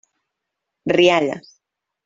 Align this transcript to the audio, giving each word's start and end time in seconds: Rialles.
Rialles. 0.97 1.55